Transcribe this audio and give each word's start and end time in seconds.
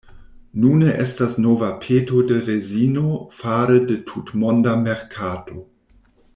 Nune 0.61 0.87
estas 1.03 1.35
nova 1.43 1.69
peto 1.83 2.23
de 2.33 2.39
rezino 2.47 3.13
fare 3.43 3.79
de 3.93 4.01
tutmonda 4.09 4.75
merkato. 4.89 5.63